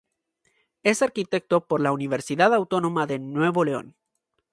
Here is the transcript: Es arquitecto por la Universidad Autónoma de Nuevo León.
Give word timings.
Es 0.81 1.03
arquitecto 1.03 1.67
por 1.67 1.79
la 1.79 1.91
Universidad 1.91 2.55
Autónoma 2.55 3.05
de 3.05 3.19
Nuevo 3.19 3.63
León. 3.63 3.95